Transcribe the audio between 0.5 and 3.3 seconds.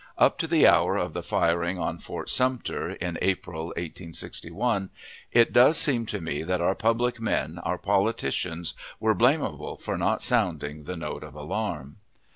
hour of the firing on Fort Sumter, in